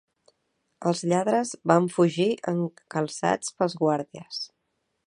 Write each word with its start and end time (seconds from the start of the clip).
Els 0.91 1.03
lladres 1.11 1.51
van 1.73 1.91
fugir 1.99 2.27
encalçats 2.53 3.55
pels 3.61 3.79
guàrdies. 3.85 4.43